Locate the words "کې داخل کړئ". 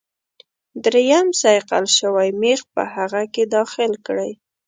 3.33-4.31